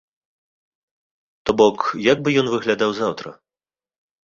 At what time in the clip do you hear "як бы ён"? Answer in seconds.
2.11-2.51